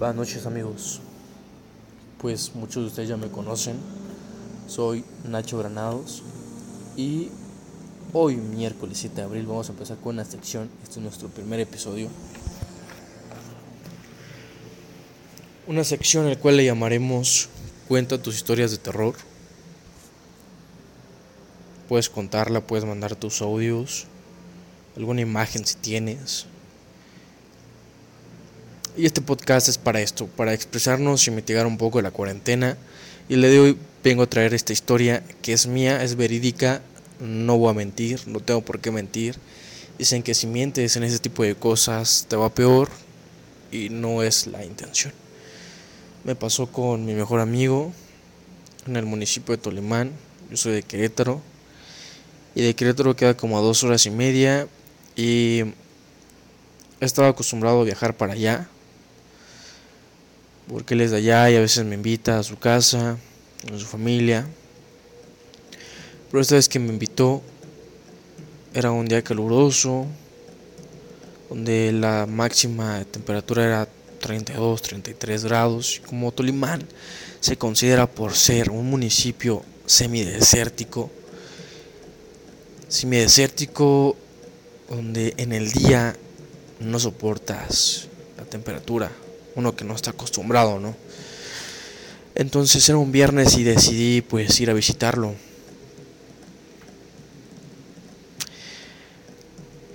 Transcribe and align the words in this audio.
Buenas 0.00 0.16
noches 0.16 0.46
amigos. 0.46 0.98
Pues 2.22 2.54
muchos 2.54 2.84
de 2.84 2.88
ustedes 2.88 3.10
ya 3.10 3.18
me 3.18 3.28
conocen. 3.28 3.76
Soy 4.66 5.04
Nacho 5.24 5.58
Granados 5.58 6.22
y 6.96 7.28
hoy 8.14 8.36
miércoles 8.36 8.96
7 8.96 9.16
de 9.16 9.22
abril 9.24 9.44
vamos 9.44 9.68
a 9.68 9.72
empezar 9.72 9.98
con 9.98 10.14
una 10.14 10.24
sección. 10.24 10.70
Este 10.82 11.00
es 11.00 11.02
nuestro 11.02 11.28
primer 11.28 11.60
episodio. 11.60 12.08
Una 15.66 15.84
sección 15.84 16.30
la 16.30 16.36
cual 16.36 16.56
le 16.56 16.64
llamaremos 16.64 17.50
Cuenta 17.86 18.22
tus 18.22 18.36
historias 18.36 18.70
de 18.70 18.78
terror. 18.78 19.14
Puedes 21.90 22.08
contarla, 22.08 22.66
puedes 22.66 22.86
mandar 22.86 23.16
tus 23.16 23.42
audios, 23.42 24.06
alguna 24.96 25.20
imagen 25.20 25.66
si 25.66 25.74
tienes, 25.74 26.46
y 29.00 29.06
este 29.06 29.22
podcast 29.22 29.66
es 29.68 29.78
para 29.78 30.02
esto, 30.02 30.26
para 30.26 30.52
expresarnos 30.52 31.26
y 31.26 31.30
mitigar 31.30 31.66
un 31.66 31.78
poco 31.78 32.02
la 32.02 32.10
cuarentena. 32.10 32.76
Y 33.30 33.34
el 33.34 33.40
de 33.40 33.76
vengo 34.04 34.24
a 34.24 34.26
traer 34.26 34.52
esta 34.52 34.74
historia 34.74 35.22
que 35.40 35.54
es 35.54 35.66
mía, 35.66 36.04
es 36.04 36.16
verídica, 36.16 36.82
no 37.18 37.56
voy 37.56 37.70
a 37.70 37.72
mentir, 37.72 38.20
no 38.26 38.40
tengo 38.40 38.60
por 38.60 38.78
qué 38.80 38.90
mentir. 38.90 39.36
Dicen 39.96 40.22
que 40.22 40.34
si 40.34 40.46
mientes 40.46 40.96
en 40.96 41.04
ese 41.04 41.18
tipo 41.18 41.42
de 41.42 41.54
cosas 41.54 42.26
te 42.28 42.36
va 42.36 42.54
peor 42.54 42.90
y 43.72 43.88
no 43.88 44.22
es 44.22 44.46
la 44.46 44.66
intención. 44.66 45.14
Me 46.24 46.34
pasó 46.34 46.66
con 46.66 47.06
mi 47.06 47.14
mejor 47.14 47.40
amigo 47.40 47.92
en 48.86 48.96
el 48.96 49.06
municipio 49.06 49.56
de 49.56 49.62
Tolimán, 49.62 50.12
yo 50.50 50.58
soy 50.58 50.72
de 50.72 50.82
Querétaro 50.82 51.40
y 52.54 52.60
de 52.60 52.74
Querétaro 52.74 53.16
queda 53.16 53.34
como 53.34 53.56
a 53.56 53.62
dos 53.62 53.82
horas 53.82 54.04
y 54.04 54.10
media 54.10 54.68
y 55.16 55.62
estaba 57.00 57.28
acostumbrado 57.28 57.80
a 57.80 57.84
viajar 57.84 58.14
para 58.14 58.34
allá 58.34 58.68
porque 60.70 60.94
él 60.94 61.00
es 61.00 61.10
de 61.10 61.16
allá 61.18 61.50
y 61.50 61.56
a 61.56 61.60
veces 61.60 61.84
me 61.84 61.96
invita 61.96 62.38
a 62.38 62.42
su 62.42 62.58
casa, 62.58 63.18
a 63.72 63.78
su 63.78 63.86
familia. 63.86 64.46
Pero 66.30 66.40
esta 66.40 66.54
vez 66.54 66.68
que 66.68 66.78
me 66.78 66.92
invitó 66.92 67.42
era 68.72 68.92
un 68.92 69.06
día 69.06 69.22
caluroso, 69.22 70.06
donde 71.48 71.90
la 71.90 72.26
máxima 72.26 73.04
temperatura 73.04 73.64
era 73.64 73.88
32, 74.20 74.82
33 74.82 75.44
grados. 75.44 76.00
Como 76.06 76.30
Tolimán 76.30 76.86
se 77.40 77.56
considera 77.56 78.06
por 78.06 78.34
ser 78.34 78.70
un 78.70 78.88
municipio 78.88 79.64
semidesértico, 79.86 81.10
semidesértico 82.86 84.16
donde 84.88 85.34
en 85.36 85.52
el 85.52 85.72
día 85.72 86.14
no 86.78 87.00
soportas 87.00 88.06
la 88.36 88.44
temperatura 88.44 89.10
uno 89.56 89.74
que 89.74 89.84
no 89.84 89.94
está 89.94 90.10
acostumbrado, 90.10 90.78
¿no? 90.78 90.94
Entonces 92.34 92.88
era 92.88 92.98
un 92.98 93.12
viernes 93.12 93.56
y 93.58 93.64
decidí 93.64 94.22
pues 94.22 94.58
ir 94.60 94.70
a 94.70 94.74
visitarlo. 94.74 95.34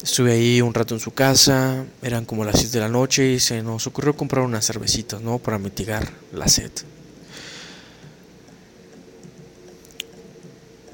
Estuve 0.04 0.34
ahí 0.34 0.62
un 0.62 0.74
rato 0.74 0.94
en 0.94 1.00
su 1.00 1.14
casa, 1.16 1.84
eran 2.04 2.26
como 2.26 2.46
las 2.46 2.60
7 2.60 2.74
de 2.74 2.80
la 2.80 2.90
noche 2.90 3.32
y 3.34 3.40
se 3.40 3.64
nos 3.64 3.88
ocurrió 3.88 4.16
comprar 4.16 4.46
unas 4.46 4.66
cervecitas, 4.66 5.20
¿no? 5.22 5.40
Para 5.40 5.58
mitigar 5.58 6.08
la 6.32 6.48
sed. 6.48 6.72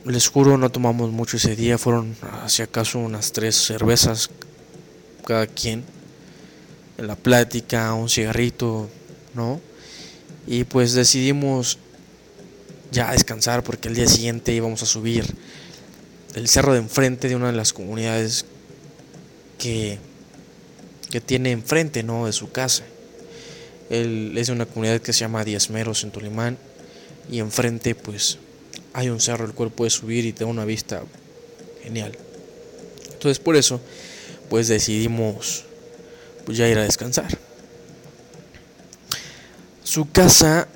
Les 0.05 0.27
juro, 0.29 0.57
no 0.57 0.71
tomamos 0.71 1.11
mucho 1.11 1.37
ese 1.37 1.55
día, 1.55 1.77
fueron 1.77 2.15
si 2.47 2.61
acaso 2.61 2.99
unas 2.99 3.33
tres 3.33 3.55
cervezas 3.55 4.29
cada 5.25 5.45
quien 5.45 5.79
en 5.79 6.00
la 7.01 7.15
plática, 7.15 7.93
un 7.93 8.09
cigarrito, 8.09 8.89
¿no? 9.33 9.59
Y 10.47 10.63
pues 10.63 10.93
decidimos 10.93 11.77
ya 12.91 13.11
descansar 13.11 13.63
porque 13.63 13.87
el 13.87 13.95
día 13.95 14.07
siguiente 14.07 14.53
íbamos 14.53 14.83
a 14.83 14.85
subir 14.85 15.25
el 16.35 16.47
cerro 16.47 16.73
de 16.73 16.79
enfrente 16.79 17.29
de 17.29 17.35
una 17.35 17.47
de 17.47 17.57
las 17.57 17.73
comunidades 17.73 18.45
que, 19.57 19.99
que 21.09 21.21
tiene 21.21 21.51
enfrente, 21.51 22.03
¿no? 22.03 22.25
De 22.25 22.33
su 22.33 22.51
casa. 22.51 22.83
Él 23.89 24.33
es 24.37 24.47
de 24.47 24.53
una 24.53 24.65
comunidad 24.65 25.01
que 25.01 25.13
se 25.13 25.19
llama 25.19 25.43
Diezmeros 25.43 26.03
en 26.03 26.11
Tolimán 26.11 26.57
y 27.29 27.39
enfrente 27.39 27.93
pues 27.93 28.37
hay 28.93 29.09
un 29.09 29.19
cerro 29.19 29.45
el 29.45 29.53
cual 29.53 29.71
puedes 29.71 29.93
subir 29.93 30.25
y 30.25 30.33
te 30.33 30.43
da 30.43 30.49
una 30.49 30.65
vista 30.65 31.03
genial. 31.83 32.17
Entonces 33.11 33.39
por 33.39 33.55
eso 33.55 33.81
pues 34.49 34.67
decidimos 34.67 35.65
pues 36.51 36.57
ya 36.57 36.67
ir 36.67 36.77
a 36.77 36.83
descansar. 36.83 37.29
Su 39.83 40.11
casa, 40.11 40.67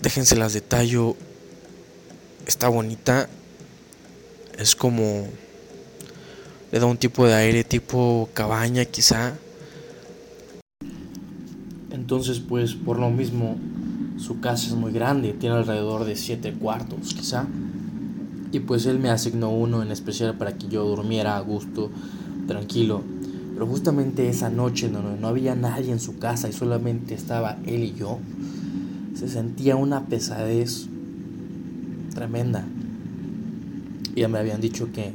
déjense 0.00 0.36
las 0.36 0.52
detallo, 0.52 1.16
está 2.46 2.68
bonita. 2.68 3.28
Es 4.56 4.76
como 4.76 5.26
le 6.70 6.78
da 6.78 6.86
un 6.86 6.98
tipo 6.98 7.26
de 7.26 7.34
aire 7.34 7.64
tipo 7.64 8.30
cabaña 8.32 8.84
quizá. 8.84 9.34
Entonces 11.90 12.38
pues 12.38 12.74
por 12.74 13.00
lo 13.00 13.10
mismo 13.10 13.56
su 14.18 14.38
casa 14.38 14.68
es 14.68 14.74
muy 14.74 14.92
grande, 14.92 15.32
tiene 15.32 15.56
alrededor 15.56 16.04
de 16.04 16.14
siete 16.14 16.52
cuartos 16.52 17.12
quizá. 17.12 17.48
Y 18.52 18.60
pues 18.60 18.86
él 18.86 19.00
me 19.00 19.10
asignó 19.10 19.50
uno 19.50 19.82
en 19.82 19.90
especial 19.90 20.38
para 20.38 20.56
que 20.56 20.68
yo 20.68 20.84
durmiera 20.84 21.36
a 21.36 21.40
gusto, 21.40 21.90
tranquilo. 22.46 23.02
Pero 23.62 23.70
justamente 23.70 24.28
esa 24.28 24.50
noche 24.50 24.88
donde 24.88 25.20
no 25.20 25.28
había 25.28 25.54
nadie 25.54 25.92
en 25.92 26.00
su 26.00 26.18
casa 26.18 26.48
y 26.48 26.52
solamente 26.52 27.14
estaba 27.14 27.58
él 27.64 27.84
y 27.84 27.94
yo, 27.94 28.18
se 29.14 29.28
sentía 29.28 29.76
una 29.76 30.06
pesadez 30.06 30.88
tremenda. 32.12 32.66
Ya 34.16 34.26
me 34.26 34.40
habían 34.40 34.60
dicho 34.60 34.90
que 34.92 35.12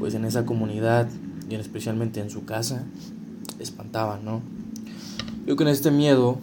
pues 0.00 0.14
en 0.14 0.24
esa 0.24 0.44
comunidad 0.44 1.08
y 1.48 1.54
especialmente 1.54 2.18
en 2.18 2.30
su 2.30 2.44
casa 2.44 2.82
espantaban, 3.60 4.24
¿no? 4.24 4.42
Yo 5.46 5.54
con 5.54 5.68
este 5.68 5.92
miedo 5.92 6.40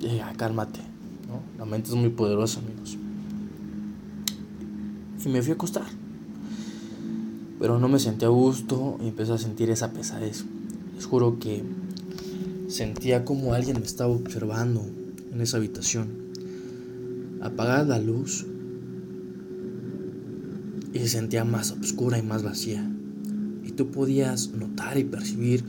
dije, 0.00 0.22
ah, 0.22 0.32
cálmate, 0.38 0.80
¿no? 1.28 1.42
La 1.58 1.66
mente 1.66 1.90
es 1.90 1.96
muy 1.96 2.08
poderosa, 2.08 2.60
amigos. 2.60 2.96
Y 5.22 5.28
me 5.28 5.42
fui 5.42 5.50
a 5.50 5.54
acostar. 5.54 6.05
Pero 7.58 7.78
no 7.78 7.88
me 7.88 7.98
sentí 7.98 8.24
a 8.26 8.28
gusto 8.28 8.98
y 9.02 9.08
empecé 9.08 9.32
a 9.32 9.38
sentir 9.38 9.70
esa 9.70 9.92
pesadez. 9.92 10.44
Les 10.94 11.06
juro 11.06 11.38
que 11.38 11.62
sentía 12.68 13.24
como 13.24 13.54
alguien 13.54 13.78
me 13.80 13.86
estaba 13.86 14.12
observando 14.12 14.84
en 15.32 15.40
esa 15.40 15.56
habitación. 15.56 16.08
Apagada 17.40 17.98
la 17.98 18.04
luz 18.04 18.46
y 20.92 20.98
se 20.98 21.08
sentía 21.08 21.44
más 21.44 21.72
oscura 21.72 22.18
y 22.18 22.22
más 22.22 22.42
vacía. 22.42 22.86
Y 23.64 23.72
tú 23.72 23.90
podías 23.90 24.50
notar 24.50 24.98
y 24.98 25.04
percibir 25.04 25.64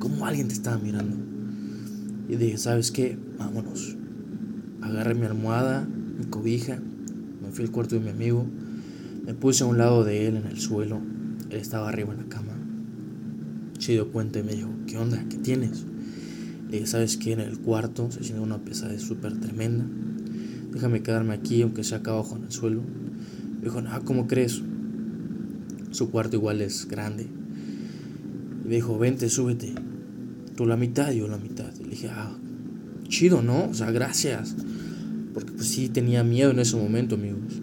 cómo 0.00 0.26
alguien 0.26 0.48
te 0.48 0.54
estaba 0.54 0.78
mirando. 0.78 1.16
Y 2.28 2.36
dije, 2.36 2.58
¿sabes 2.58 2.90
qué? 2.90 3.16
Vámonos. 3.38 3.96
Agarré 4.82 5.14
mi 5.14 5.26
almohada, 5.26 5.86
mi 5.86 6.26
cobija, 6.26 6.80
me 7.42 7.52
fui 7.52 7.64
al 7.64 7.70
cuarto 7.70 7.94
de 7.94 8.00
mi 8.00 8.10
amigo, 8.10 8.44
me 9.24 9.34
puse 9.34 9.62
a 9.62 9.66
un 9.66 9.78
lado 9.78 10.04
de 10.04 10.26
él 10.26 10.36
en 10.36 10.46
el 10.46 10.58
suelo 10.58 11.00
estaba 11.50 11.88
arriba 11.88 12.12
en 12.12 12.20
la 12.20 12.28
cama. 12.28 12.52
Se 13.78 13.92
dio 13.92 14.10
cuenta 14.10 14.40
y 14.40 14.42
me 14.42 14.54
dijo, 14.54 14.70
¿qué 14.86 14.96
onda? 14.98 15.24
¿Qué 15.28 15.38
tienes? 15.38 15.84
Le 16.66 16.72
dije, 16.72 16.86
¿sabes 16.86 17.16
qué? 17.16 17.32
En 17.32 17.40
el 17.40 17.58
cuarto 17.58 18.10
se 18.10 18.22
siente 18.24 18.42
una 18.42 18.58
pesadez 18.58 19.02
súper 19.02 19.38
tremenda. 19.40 19.86
Déjame 20.72 21.02
quedarme 21.02 21.34
aquí, 21.34 21.62
aunque 21.62 21.84
sea 21.84 21.98
acá 21.98 22.10
abajo 22.10 22.36
en 22.36 22.44
el 22.44 22.52
suelo. 22.52 22.82
Me 23.58 23.64
dijo, 23.64 23.82
ah, 23.88 24.00
¿cómo 24.04 24.26
crees? 24.26 24.62
Su 25.90 26.10
cuarto 26.10 26.36
igual 26.36 26.60
es 26.60 26.86
grande. 26.86 27.26
Y 28.64 28.68
me 28.68 28.74
dijo, 28.74 28.98
vente, 28.98 29.28
súbete. 29.30 29.74
Tú 30.56 30.66
la 30.66 30.76
mitad, 30.76 31.10
yo 31.12 31.28
la 31.28 31.38
mitad. 31.38 31.72
le 31.80 31.88
dije, 31.88 32.08
ah, 32.10 32.36
chido, 33.08 33.42
¿no? 33.42 33.64
O 33.70 33.74
sea, 33.74 33.90
gracias. 33.90 34.54
Porque 35.32 35.52
pues 35.52 35.68
sí 35.68 35.88
tenía 35.88 36.22
miedo 36.24 36.50
en 36.50 36.58
ese 36.58 36.76
momento, 36.76 37.14
amigos. 37.14 37.62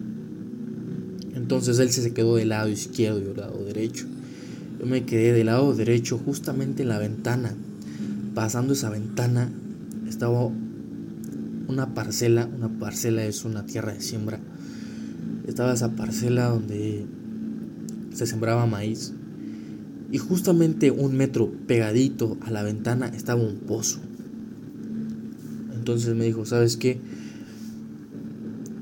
Entonces 1.46 1.78
él 1.78 1.92
se 1.92 2.12
quedó 2.12 2.34
del 2.34 2.48
lado 2.48 2.68
izquierdo 2.68 3.20
y 3.20 3.22
del 3.22 3.36
lado 3.36 3.64
derecho. 3.64 4.04
Yo 4.80 4.86
me 4.86 5.04
quedé 5.04 5.32
del 5.32 5.46
lado 5.46 5.72
derecho 5.76 6.18
justamente 6.18 6.82
en 6.82 6.88
la 6.88 6.98
ventana. 6.98 7.54
Pasando 8.34 8.72
esa 8.72 8.90
ventana 8.90 9.48
estaba 10.08 10.50
una 11.68 11.94
parcela, 11.94 12.50
una 12.52 12.68
parcela 12.80 13.24
es 13.24 13.44
una 13.44 13.64
tierra 13.64 13.92
de 13.92 14.00
siembra. 14.00 14.40
Estaba 15.46 15.72
esa 15.72 15.92
parcela 15.92 16.48
donde 16.48 17.06
se 18.12 18.26
sembraba 18.26 18.66
maíz. 18.66 19.12
Y 20.10 20.18
justamente 20.18 20.90
un 20.90 21.16
metro 21.16 21.52
pegadito 21.68 22.38
a 22.40 22.50
la 22.50 22.64
ventana 22.64 23.06
estaba 23.06 23.40
un 23.40 23.58
pozo. 23.58 24.00
Entonces 25.76 26.12
me 26.16 26.24
dijo, 26.24 26.44
¿sabes 26.44 26.76
qué? 26.76 26.98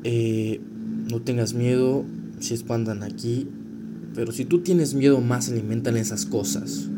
Eh, 0.02 0.62
no 1.10 1.20
tengas 1.20 1.52
miedo, 1.52 2.06
si 2.44 2.52
espantan 2.52 3.02
aquí. 3.02 3.48
Pero 4.14 4.30
si 4.30 4.44
tú 4.44 4.60
tienes 4.60 4.94
miedo, 4.94 5.20
más 5.20 5.48
alimentan 5.48 5.96
esas 5.96 6.26
cosas. 6.26 6.88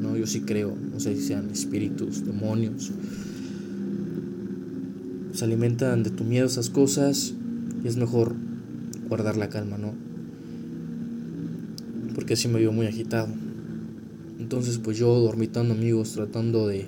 ¿no? 0.00 0.16
Yo 0.16 0.26
sí 0.26 0.40
creo, 0.40 0.74
no 0.92 0.98
sé 1.00 1.14
si 1.14 1.22
sean 1.22 1.50
espíritus, 1.50 2.24
demonios. 2.26 2.90
se 5.32 5.44
alimentan 5.44 6.02
de 6.02 6.10
tu 6.10 6.24
miedo 6.24 6.46
esas 6.46 6.68
cosas 6.68 7.32
y 7.84 7.86
es 7.86 7.96
mejor 7.96 8.34
guardar 9.08 9.36
la 9.36 9.48
calma, 9.48 9.78
¿no? 9.78 9.94
Porque 12.14 12.34
así 12.34 12.48
me 12.48 12.58
vio 12.58 12.72
muy 12.72 12.86
agitado. 12.86 13.28
Entonces 14.40 14.78
pues 14.78 14.98
yo 14.98 15.14
dormitando 15.20 15.74
amigos, 15.74 16.12
tratando 16.12 16.66
de 16.66 16.86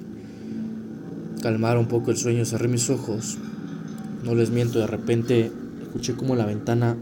calmar 1.43 1.79
un 1.79 1.87
poco 1.87 2.11
el 2.11 2.17
sueño, 2.17 2.45
cerré 2.45 2.67
mis 2.67 2.91
ojos. 2.91 3.39
No 4.25 4.35
les 4.35 4.51
miento, 4.51 4.81
de 4.81 4.89
repente 4.89 5.53
escuché 5.83 6.15
como 6.15 6.35
la 6.35 6.45
ventana 6.45 6.97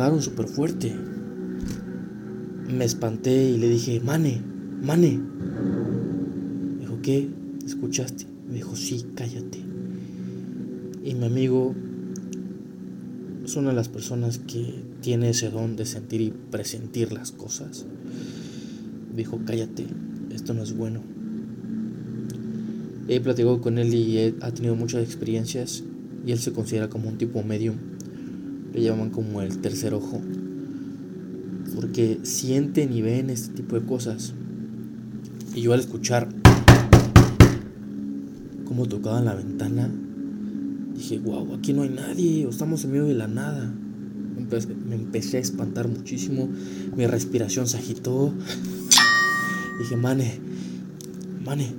tocaron 0.00 0.22
súper 0.22 0.48
fuerte. 0.48 0.96
Me 2.74 2.86
espanté 2.86 3.50
y 3.50 3.58
le 3.58 3.68
dije, 3.68 4.00
Mane, 4.00 4.40
Mane. 4.82 5.20
dijo, 6.80 7.02
¿qué? 7.02 7.28
¿Escuchaste? 7.66 8.24
Dijo, 8.50 8.76
sí, 8.76 9.04
cállate. 9.14 9.58
Y 11.04 11.14
mi 11.14 11.26
amigo 11.26 11.74
es 13.44 13.54
una 13.56 13.70
de 13.70 13.76
las 13.76 13.90
personas 13.90 14.38
que 14.38 14.82
tiene 15.02 15.28
ese 15.28 15.50
don 15.50 15.76
de 15.76 15.84
sentir 15.84 16.22
y 16.22 16.32
presentir 16.50 17.12
las 17.12 17.30
cosas. 17.30 17.84
dijo, 19.14 19.38
cállate, 19.44 19.84
esto 20.32 20.54
no 20.54 20.62
es 20.62 20.74
bueno. 20.74 21.02
He 23.06 23.20
platicado 23.20 23.60
con 23.60 23.76
él 23.76 23.92
y 23.92 24.34
ha 24.40 24.50
tenido 24.50 24.74
muchas 24.76 25.04
experiencias 25.04 25.84
y 26.26 26.32
él 26.32 26.38
se 26.38 26.52
considera 26.52 26.88
como 26.88 27.10
un 27.10 27.18
tipo 27.18 27.42
medium. 27.42 27.76
Le 28.72 28.82
llaman 28.82 29.10
como 29.10 29.42
el 29.42 29.58
tercer 29.58 29.94
ojo. 29.94 30.20
Porque 31.74 32.20
sienten 32.22 32.92
y 32.92 33.02
ven 33.02 33.30
este 33.30 33.54
tipo 33.54 33.78
de 33.78 33.86
cosas. 33.86 34.34
Y 35.54 35.62
yo 35.62 35.72
al 35.72 35.80
escuchar 35.80 36.28
cómo 38.64 38.86
tocaban 38.86 39.24
la 39.24 39.34
ventana, 39.34 39.90
dije, 40.94 41.18
wow, 41.18 41.54
aquí 41.54 41.72
no 41.72 41.82
hay 41.82 41.88
nadie, 41.88 42.46
o 42.46 42.50
estamos 42.50 42.84
en 42.84 42.92
medio 42.92 43.06
de 43.06 43.14
la 43.14 43.26
nada. 43.26 43.72
Me 44.86 44.94
empecé 44.94 45.38
a 45.38 45.40
espantar 45.40 45.88
muchísimo, 45.88 46.48
mi 46.96 47.06
respiración 47.06 47.66
se 47.66 47.78
agitó. 47.78 48.32
Dije, 49.78 49.96
mane, 49.96 50.38
mane, 51.44 51.72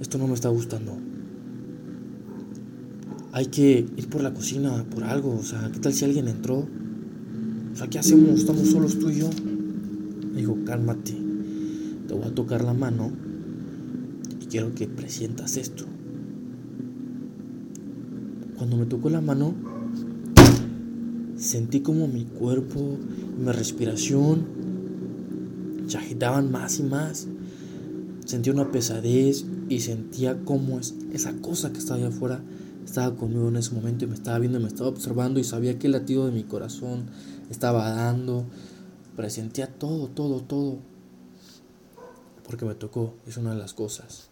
esto 0.00 0.18
no 0.18 0.26
me 0.26 0.34
está 0.34 0.48
gustando. 0.48 1.05
Hay 3.36 3.48
que 3.48 3.86
ir 3.98 4.08
por 4.08 4.22
la 4.22 4.32
cocina, 4.32 4.82
por 4.90 5.04
algo. 5.04 5.36
O 5.36 5.42
sea, 5.42 5.70
¿qué 5.70 5.78
tal 5.78 5.92
si 5.92 6.06
alguien 6.06 6.26
entró? 6.26 6.66
O 7.70 7.76
sea, 7.76 7.86
¿qué 7.86 7.98
hacemos? 7.98 8.40
Estamos 8.40 8.66
solos 8.66 8.98
tú 8.98 9.10
y 9.10 9.18
yo. 9.18 9.28
digo, 10.34 10.56
cálmate. 10.64 11.14
Te 12.08 12.14
voy 12.14 12.24
a 12.24 12.34
tocar 12.34 12.64
la 12.64 12.72
mano 12.72 13.12
y 14.40 14.46
quiero 14.46 14.74
que 14.74 14.88
presientas 14.88 15.58
esto. 15.58 15.84
Cuando 18.56 18.78
me 18.78 18.86
tocó 18.86 19.10
la 19.10 19.20
mano, 19.20 19.52
sentí 21.36 21.80
como 21.80 22.08
mi 22.08 22.24
cuerpo, 22.24 22.96
mi 23.38 23.52
respiración 23.52 24.46
se 25.88 25.98
agitaban 25.98 26.50
más 26.50 26.78
y 26.78 26.84
más. 26.84 27.28
Sentí 28.24 28.48
una 28.48 28.72
pesadez 28.72 29.44
y 29.68 29.80
sentía 29.80 30.42
como 30.42 30.80
esa 31.12 31.34
cosa 31.42 31.70
que 31.70 31.80
estaba 31.80 31.98
allá 31.98 32.08
afuera 32.08 32.40
estaba 32.86 33.16
conmigo 33.16 33.48
en 33.48 33.56
ese 33.56 33.74
momento 33.74 34.04
y 34.04 34.08
me 34.08 34.14
estaba 34.14 34.38
viendo, 34.38 34.60
me 34.60 34.68
estaba 34.68 34.88
observando 34.88 35.40
y 35.40 35.44
sabía 35.44 35.78
que 35.78 35.88
el 35.88 35.92
latido 35.92 36.24
de 36.24 36.32
mi 36.32 36.44
corazón 36.44 37.06
estaba 37.50 37.90
dando. 37.90 38.44
Presentía 39.16 39.66
todo, 39.66 40.08
todo, 40.08 40.40
todo. 40.40 40.78
Porque 42.46 42.64
me 42.64 42.74
tocó, 42.74 43.14
es 43.26 43.36
una 43.36 43.50
de 43.50 43.58
las 43.58 43.74
cosas 43.74 44.28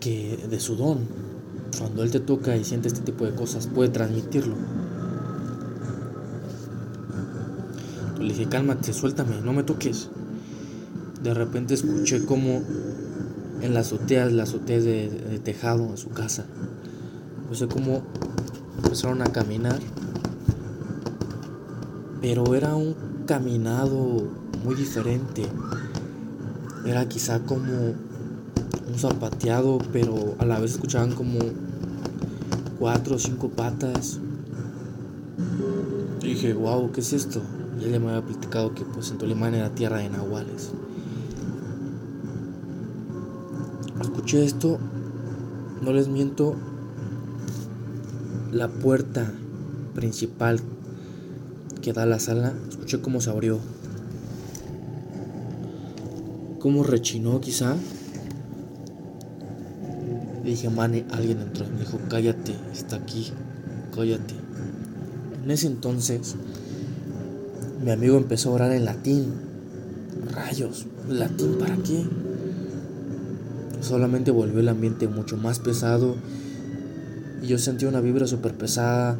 que 0.00 0.38
de 0.48 0.58
su 0.58 0.76
don, 0.76 1.06
cuando 1.78 2.02
él 2.02 2.10
te 2.10 2.20
toca 2.20 2.56
y 2.56 2.64
siente 2.64 2.88
este 2.88 3.02
tipo 3.02 3.26
de 3.26 3.34
cosas, 3.34 3.66
puede 3.66 3.90
transmitirlo. 3.90 4.54
Le 8.18 8.32
dije, 8.32 8.48
cálmate, 8.48 8.94
suéltame, 8.94 9.42
no 9.42 9.52
me 9.52 9.64
toques. 9.64 10.08
De 11.22 11.34
repente 11.34 11.74
escuché 11.74 12.24
como 12.24 12.62
en 13.62 13.74
las 13.74 13.86
azoteas, 13.86 14.32
las 14.32 14.50
azoteas 14.50 14.84
de, 14.84 15.40
tejado 15.42 15.90
de 15.90 15.96
su 15.96 16.10
casa. 16.10 16.46
No 17.48 17.54
sé 17.54 17.66
cómo 17.68 18.02
empezaron 18.82 19.22
a 19.22 19.26
caminar. 19.26 19.78
Pero 22.20 22.54
era 22.54 22.74
un 22.74 22.94
caminado 23.26 24.28
muy 24.64 24.74
diferente. 24.74 25.46
Era 26.86 27.08
quizá 27.08 27.40
como 27.40 27.72
un 27.72 28.98
zapateado, 28.98 29.78
pero 29.92 30.34
a 30.38 30.44
la 30.44 30.58
vez 30.58 30.72
escuchaban 30.72 31.12
como 31.12 31.38
cuatro 32.78 33.16
o 33.16 33.18
cinco 33.18 33.48
patas. 33.48 34.18
Y 36.22 36.34
dije, 36.34 36.52
wow, 36.52 36.92
¿qué 36.92 37.00
es 37.00 37.12
esto? 37.12 37.40
Y 37.80 37.84
él 37.84 38.00
me 38.00 38.10
había 38.10 38.22
platicado 38.22 38.74
que 38.74 38.84
pues 38.84 39.10
en 39.10 39.18
Tolimán 39.18 39.54
era 39.54 39.70
tierra 39.70 39.98
de 39.98 40.10
nahuales. 40.10 40.72
Escuché 44.10 44.44
esto, 44.44 44.78
no 45.82 45.92
les 45.92 46.08
miento, 46.08 46.56
la 48.52 48.68
puerta 48.68 49.32
principal 49.94 50.60
que 51.80 51.92
da 51.92 52.02
a 52.02 52.06
la 52.06 52.18
sala, 52.18 52.52
escuché 52.68 53.00
cómo 53.00 53.20
se 53.20 53.30
abrió. 53.30 53.58
Cómo 56.58 56.82
rechinó 56.82 57.40
quizá. 57.40 57.76
Dije, 60.44 60.68
mane, 60.68 61.06
alguien 61.12 61.40
entró. 61.40 61.66
Me 61.70 61.80
dijo, 61.80 61.98
cállate, 62.08 62.54
está 62.72 62.96
aquí, 62.96 63.32
cállate. 63.94 64.34
En 65.44 65.50
ese 65.50 65.68
entonces, 65.68 66.34
mi 67.82 67.90
amigo 67.92 68.16
empezó 68.16 68.50
a 68.50 68.54
orar 68.54 68.72
en 68.72 68.84
latín. 68.84 69.32
Rayos, 70.32 70.86
¿latín 71.08 71.56
para 71.58 71.76
qué? 71.76 72.04
Solamente 73.90 74.30
volvió 74.30 74.60
el 74.60 74.68
ambiente 74.68 75.08
mucho 75.08 75.36
más 75.36 75.58
pesado 75.58 76.14
y 77.42 77.48
yo 77.48 77.58
sentí 77.58 77.86
una 77.86 78.00
vibra 78.00 78.28
súper 78.28 78.54
pesada. 78.54 79.18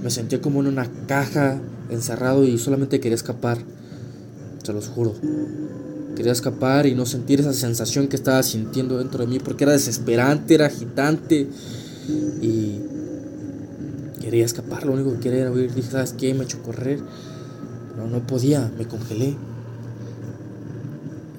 Me 0.00 0.10
sentía 0.10 0.40
como 0.40 0.60
en 0.60 0.68
una 0.68 0.88
caja, 1.08 1.60
encerrado 1.90 2.44
y 2.44 2.56
solamente 2.56 3.00
quería 3.00 3.16
escapar. 3.16 3.58
Se 4.62 4.72
los 4.72 4.86
juro. 4.86 5.12
Quería 6.14 6.30
escapar 6.30 6.86
y 6.86 6.94
no 6.94 7.04
sentir 7.04 7.40
esa 7.40 7.52
sensación 7.52 8.06
que 8.06 8.14
estaba 8.14 8.44
sintiendo 8.44 8.98
dentro 8.98 9.24
de 9.24 9.26
mí 9.26 9.40
porque 9.40 9.64
era 9.64 9.72
desesperante, 9.72 10.54
era 10.54 10.66
agitante 10.66 11.48
y 12.40 12.78
quería 14.20 14.44
escapar. 14.44 14.86
Lo 14.86 14.92
único 14.92 15.14
que 15.14 15.18
quería 15.18 15.40
era 15.40 15.50
huir. 15.50 15.74
Dije, 15.74 15.90
¿sabes 15.90 16.12
qué? 16.12 16.32
Me 16.32 16.44
echó 16.44 16.62
correr. 16.62 17.00
Pero 17.92 18.06
no 18.06 18.24
podía, 18.24 18.70
me 18.78 18.86
congelé. 18.86 19.34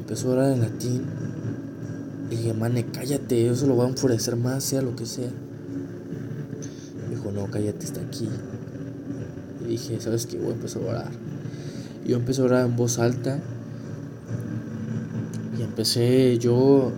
Empezó 0.01 0.27
a 0.27 0.31
orar 0.33 0.51
en 0.51 0.59
latín 0.59 1.18
y 2.29 2.35
dije, 2.35 2.53
mane, 2.53 2.85
cállate, 2.85 3.49
eso 3.49 3.65
lo 3.65 3.75
va 3.75 3.85
a 3.85 3.89
enfurecer 3.89 4.35
más, 4.35 4.63
sea 4.63 4.81
lo 4.83 4.95
que 4.95 5.05
sea. 5.05 5.31
Me 7.01 7.15
dijo, 7.15 7.31
no, 7.31 7.49
cállate, 7.49 7.85
está 7.85 8.01
aquí. 8.01 8.29
Y 9.65 9.69
dije, 9.69 9.99
¿sabes 9.99 10.27
qué? 10.27 10.37
Voy 10.37 10.51
a 10.51 10.53
empezar 10.53 10.83
a 10.83 10.85
orar. 10.85 11.11
Y 12.05 12.09
yo 12.09 12.17
empecé 12.17 12.41
a 12.41 12.45
orar 12.45 12.65
en 12.67 12.75
voz 12.75 12.99
alta. 12.99 13.39
Y 15.57 15.63
empecé 15.63 16.37
yo, 16.37 16.91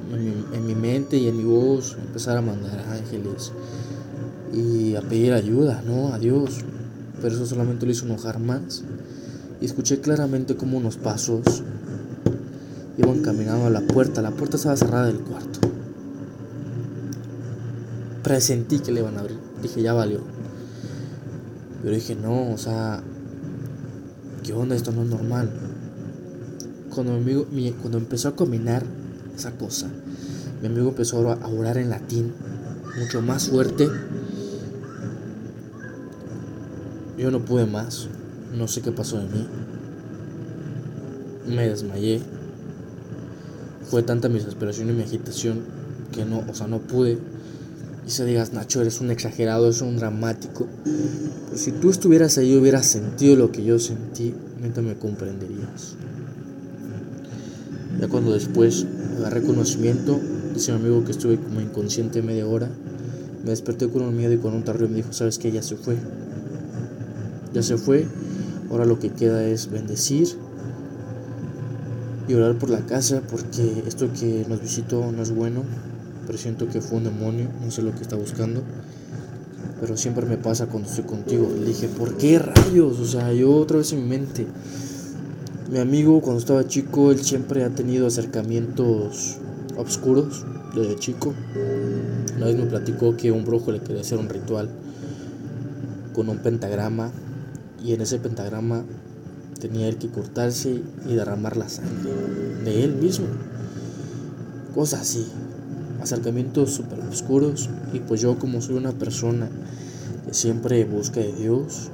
en 0.54 0.66
mi, 0.66 0.76
mente 0.76 1.18
y 1.18 1.30
en 1.30 1.38
mi 1.38 1.46
voz, 1.46 1.96
a 1.96 2.02
empezar 2.02 2.38
a 2.38 2.42
mandar 2.42 2.84
ángeles. 2.90 3.54
Y 4.54 4.96
a 4.96 5.02
pedir 5.02 5.32
ayuda, 5.32 5.82
¿no? 5.88 6.14
A 6.14 6.20
Dios. 6.20 6.58
Pero 7.22 7.36
eso 7.36 7.46
solamente 7.46 7.86
lo 7.86 7.94
hizo 7.94 8.06
enojar 8.06 8.40
más. 8.40 8.84
Y 9.62 9.66
escuché 9.66 10.02
claramente 10.02 10.58
como 10.58 10.78
unos 10.78 10.98
pasos 10.98 11.64
Iban 13.02 13.22
caminando 13.22 13.66
a 13.66 13.70
la 13.70 13.82
puerta, 13.82 14.22
la 14.22 14.32
puerta 14.32 14.58
estaba 14.58 14.78
cerrada 14.78 15.08
del 15.08 15.20
cuarto. 15.20 15.60
Presentí 18.22 18.80
que 18.80 18.92
le 18.92 19.00
iban 19.00 19.18
a 19.18 19.22
abrir. 19.22 19.38
Dije, 19.62 19.82
ya 19.82 19.94
valió. 19.94 20.22
Pero 21.82 21.96
dije, 21.96 22.16
no, 22.16 22.52
o 22.52 22.58
sea, 22.58 23.02
¿qué 24.44 24.54
onda? 24.54 24.76
Esto 24.76 24.92
no 24.92 25.02
es 25.02 25.10
normal. 25.10 25.50
Cuando, 26.94 27.14
mi 27.14 27.20
amigo, 27.22 27.48
cuando 27.82 27.98
empezó 27.98 28.28
a 28.28 28.36
caminar 28.36 28.84
esa 29.36 29.52
cosa, 29.52 29.88
mi 30.62 30.68
amigo 30.68 30.90
empezó 30.90 31.32
a 31.32 31.48
orar 31.48 31.78
en 31.78 31.90
latín, 31.90 32.34
mucho 33.00 33.22
más 33.22 33.50
fuerte. 33.50 33.90
Yo 37.18 37.32
no 37.32 37.44
pude 37.44 37.66
más, 37.66 38.08
no 38.56 38.68
sé 38.68 38.82
qué 38.82 38.92
pasó 38.92 39.18
de 39.18 39.26
mí. 39.26 39.48
Me 41.48 41.68
desmayé. 41.68 42.22
Fue 43.92 44.02
tanta 44.02 44.28
mi 44.28 44.40
desesperación 44.40 44.90
y 44.90 44.94
mi 44.94 45.04
agitación 45.04 45.60
que 46.12 46.26
no, 46.26 46.44
o 46.50 46.56
sea, 46.56 46.66
no 46.66 46.80
pude. 46.80 47.20
Y 48.08 48.10
se 48.10 48.26
digas, 48.26 48.52
Nacho, 48.54 48.82
eres 48.82 49.00
un 49.02 49.12
exagerado, 49.12 49.66
eres 49.66 49.82
un 49.82 49.98
dramático. 49.98 50.66
Pero 50.84 51.58
si 51.58 51.72
tú 51.74 51.92
estuvieras 51.92 52.40
ahí 52.40 52.56
hubieras 52.58 52.88
sentido 52.88 53.36
lo 53.36 53.52
que 53.52 53.64
yo 53.64 53.78
sentí, 53.78 54.34
neta 54.60 54.82
me 54.82 54.96
comprenderías. 54.96 55.96
Ya 58.00 58.08
cuando 58.08 58.32
después 58.32 58.88
agarré 59.20 59.44
conocimiento, 59.44 60.20
Dice 60.54 60.74
mi 60.74 60.80
amigo 60.80 61.06
que 61.06 61.12
estuve 61.12 61.38
como 61.38 61.62
inconsciente 61.62 62.22
media 62.22 62.46
hora. 62.46 62.70
Me 63.44 63.52
desperté 63.52 63.88
con 63.88 64.02
un 64.02 64.16
miedo 64.16 64.34
y 64.34 64.38
con 64.38 64.54
un 64.54 64.64
tarro 64.64 64.86
y 64.86 64.90
me 64.90 64.98
dijo, 64.98 65.14
¿sabes 65.14 65.38
qué? 65.38 65.52
Ya 65.52 65.64
se 65.64 65.76
fue. 65.78 65.96
Ya 67.54 67.64
se 67.64 67.78
fue. 67.78 68.06
Ahora 68.70 68.86
lo 68.86 69.00
que 69.00 69.10
queda 69.10 69.44
es 69.46 69.72
bendecir 69.72 70.28
y 72.32 72.34
orar 72.36 72.56
por 72.56 72.70
la 72.70 72.80
casa 72.80 73.22
porque 73.30 73.84
esto 73.86 74.10
que 74.14 74.46
nos 74.48 74.62
visitó 74.62 75.12
no 75.12 75.22
es 75.22 75.32
bueno. 75.32 75.64
Pero 76.26 76.38
siento 76.38 76.68
que 76.68 76.82
fue 76.82 77.00
un 77.00 77.04
demonio, 77.04 77.50
no 77.64 77.72
sé 77.72 77.82
lo 77.82 77.94
que 77.94 78.02
está 78.02 78.16
buscando. 78.16 78.62
Pero 79.82 79.98
siempre 79.98 80.26
me 80.26 80.38
pasa 80.38 80.68
cuando 80.68 80.88
estoy 80.88 81.04
contigo. 81.04 81.52
Le 81.60 81.66
dije, 81.66 81.90
¿por 81.90 82.16
qué 82.18 82.40
rayos? 82.40 83.00
O 83.00 83.06
sea, 83.06 83.34
yo 83.34 83.54
otra 83.54 83.78
vez 83.78 83.92
en 83.92 84.04
mi 84.04 84.10
mente. 84.10 84.48
Mi 85.70 85.80
amigo 85.80 86.22
cuando 86.22 86.40
estaba 86.40 86.66
chico, 86.68 87.12
él 87.12 87.20
siempre 87.20 87.64
ha 87.64 87.70
tenido 87.70 88.08
acercamientos 88.08 89.38
oscuros 89.76 90.46
desde 90.76 90.96
chico. 90.98 91.34
Una 92.38 92.46
vez 92.46 92.56
me 92.56 92.66
platicó 92.66 93.18
que 93.18 93.32
un 93.32 93.44
brujo 93.44 93.72
le 93.72 93.80
quería 93.80 94.02
hacer 94.02 94.20
un 94.20 94.30
ritual 94.30 94.70
con 96.14 96.30
un 96.30 96.38
pentagrama 96.38 97.12
y 97.84 97.94
en 97.94 98.02
ese 98.02 98.20
pentagrama 98.20 98.86
tenía 99.62 99.88
él 99.88 99.98
que 99.98 100.10
cortarse 100.10 100.82
y 101.08 101.14
derramar 101.14 101.56
la 101.56 101.70
sangre 101.70 102.12
de 102.66 102.84
él 102.84 102.96
mismo. 102.96 103.28
Cosas 104.74 105.02
así, 105.02 105.26
acercamientos 106.02 106.72
súper 106.74 107.00
oscuros 107.02 107.70
y 107.94 108.00
pues 108.00 108.22
yo 108.22 108.40
como 108.40 108.62
soy 108.62 108.76
una 108.76 108.92
persona 108.92 109.50
que 110.26 110.34
siempre 110.34 110.84
busca 110.86 111.20
de 111.20 111.32
Dios 111.34 111.90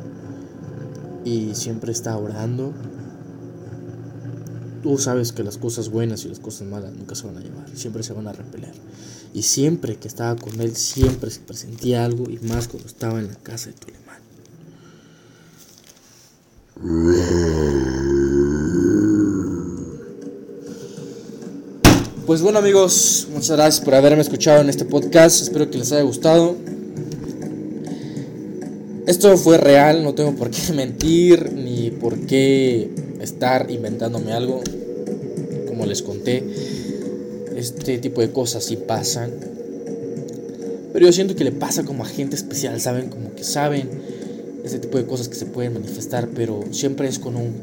y 1.25 1.53
siempre 1.55 1.91
está 1.91 2.17
orando, 2.17 2.71
tú 4.81 4.97
sabes 4.97 5.33
que 5.33 5.43
las 5.43 5.57
cosas 5.57 5.89
buenas 5.89 6.24
y 6.24 6.29
las 6.29 6.39
cosas 6.39 6.67
malas 6.67 6.93
nunca 6.93 7.15
se 7.15 7.27
van 7.27 7.38
a 7.38 7.41
llevar, 7.41 7.69
siempre 7.75 8.03
se 8.03 8.13
van 8.13 8.27
a 8.27 8.31
repeler. 8.31 8.74
Y 9.33 9.41
siempre 9.41 9.97
que 9.97 10.07
estaba 10.07 10.36
con 10.39 10.62
él, 10.62 10.75
siempre 10.75 11.29
se 11.29 11.41
presentía 11.41 12.05
algo 12.05 12.29
y 12.29 12.39
más 12.39 12.67
cuando 12.69 12.88
estaba 12.88 13.19
en 13.19 13.27
la 13.27 13.36
casa 13.36 13.67
de 13.67 13.74
Toleman. 13.74 14.07
Pues 22.27 22.41
bueno 22.41 22.60
amigos, 22.60 23.29
muchas 23.31 23.55
gracias 23.55 23.86
por 23.86 23.96
haberme 23.96 24.22
escuchado 24.22 24.60
en 24.60 24.67
este 24.67 24.84
podcast, 24.84 25.43
espero 25.43 25.72
que 25.72 25.77
les 25.77 25.93
haya 25.93 26.01
gustado. 26.01 26.57
Esto 29.05 29.38
fue 29.38 29.57
real, 29.57 30.03
no 30.03 30.13
tengo 30.13 30.36
por 30.36 30.51
qué 30.51 30.74
mentir 30.75 31.53
ni 31.53 31.89
por 31.89 32.19
qué 32.25 32.89
estar 33.22 33.72
inventándome 33.72 34.34
algo. 34.34 34.60
Como 35.69 35.86
les 35.86 36.01
conté, 36.01 36.43
este 37.55 37.98
tipo 37.98 38.19
de 38.19 38.29
cosas 38.29 38.65
sí 38.65 38.75
pasan. 38.75 39.31
Pero 40.91 41.05
yo 41.05 41.13
siento 41.13 41.34
que 41.34 41.46
le 41.46 41.53
pasa 41.53 41.86
como 41.86 42.03
a 42.03 42.07
gente 42.07 42.36
especial, 42.36 42.81
¿saben? 42.81 43.07
Como 43.07 43.36
que 43.36 43.46
saben 43.46 43.89
ese 44.65 44.79
tipo 44.79 44.98
de 44.98 45.05
cosas 45.05 45.29
que 45.29 45.36
se 45.36 45.46
pueden 45.46 45.75
manifestar, 45.75 46.27
pero 46.36 46.65
siempre 46.72 47.07
es 47.07 47.19
con 47.19 47.38
un, 47.38 47.53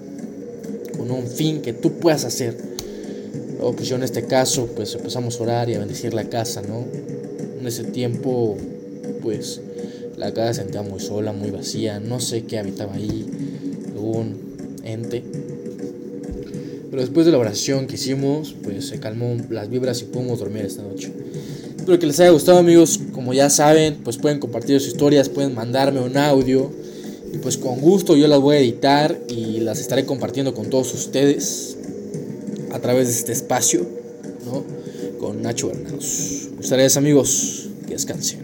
con 0.96 1.10
un 1.10 1.26
fin 1.26 1.60
que 1.60 1.74
tú 1.74 1.98
puedas 1.98 2.24
hacer. 2.24 2.73
O 3.60 3.72
pues 3.72 3.88
yo 3.88 3.96
en 3.96 4.02
este 4.02 4.24
caso, 4.24 4.68
pues 4.74 4.94
empezamos 4.94 5.38
a 5.38 5.42
orar 5.42 5.70
y 5.70 5.74
a 5.74 5.78
bendecir 5.78 6.14
la 6.14 6.28
casa, 6.28 6.62
¿no? 6.62 6.84
En 7.58 7.66
ese 7.66 7.84
tiempo, 7.84 8.56
pues 9.22 9.60
la 10.16 10.32
casa 10.32 10.54
se 10.54 10.60
sentía 10.62 10.82
muy 10.82 11.00
sola, 11.00 11.32
muy 11.32 11.50
vacía, 11.50 12.00
no 12.00 12.20
sé 12.20 12.44
qué 12.44 12.58
habitaba 12.58 12.94
ahí, 12.94 13.26
un 13.96 14.36
ente. 14.84 15.22
Pero 16.90 17.02
después 17.02 17.26
de 17.26 17.32
la 17.32 17.38
oración 17.38 17.86
que 17.86 17.94
hicimos, 17.94 18.54
pues 18.62 18.86
se 18.86 19.00
calmó 19.00 19.36
las 19.50 19.68
vibras 19.68 20.00
y 20.02 20.04
pudimos 20.04 20.38
dormir 20.38 20.64
esta 20.64 20.82
noche. 20.82 21.12
Espero 21.76 21.98
que 21.98 22.06
les 22.06 22.20
haya 22.20 22.30
gustado 22.30 22.58
amigos, 22.58 23.00
como 23.12 23.34
ya 23.34 23.50
saben, 23.50 23.98
pues 24.04 24.16
pueden 24.16 24.38
compartir 24.38 24.80
sus 24.80 24.92
historias, 24.92 25.28
pueden 25.28 25.54
mandarme 25.54 26.00
un 26.00 26.16
audio 26.16 26.70
y 27.32 27.38
pues 27.38 27.58
con 27.58 27.80
gusto 27.80 28.16
yo 28.16 28.28
las 28.28 28.40
voy 28.40 28.56
a 28.56 28.58
editar 28.60 29.18
y 29.28 29.60
las 29.60 29.80
estaré 29.80 30.06
compartiendo 30.06 30.54
con 30.54 30.70
todos 30.70 30.94
ustedes 30.94 31.76
a 32.74 32.80
través 32.80 33.06
de 33.06 33.14
este 33.14 33.32
espacio, 33.32 33.86
¿no? 34.44 34.64
Con 35.20 35.40
Nacho 35.42 35.68
Granados. 35.68 36.48
Gracias 36.58 36.96
amigos, 36.96 37.68
que 37.86 37.94
descansen. 37.94 38.40